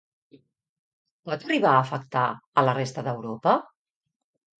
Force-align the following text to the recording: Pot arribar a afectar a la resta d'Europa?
Pot 1.29 1.45
arribar 1.47 1.73
a 1.73 1.81
afectar 1.81 2.23
a 2.61 2.63
la 2.69 2.73
resta 2.79 3.05
d'Europa? 3.09 3.55